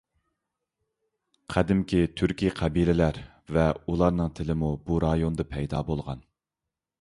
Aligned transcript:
قەدىمكى 1.55 1.99
تۈركىي 2.21 2.51
قەبىلىلەر 2.61 3.19
ۋە 3.59 3.67
ئۇلارنىڭ 3.85 4.33
تىلىمۇ 4.41 4.71
بۇ 4.89 4.99
رايوندا 5.05 5.47
پەيدا 5.53 5.85
بولغان. 5.93 6.27